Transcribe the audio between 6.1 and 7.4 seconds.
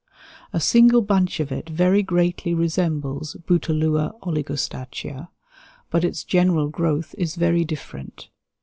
general growth is